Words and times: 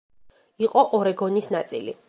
იყო 0.67 0.85
ორეგონის 1.01 1.53
ნაწილი. 1.59 1.99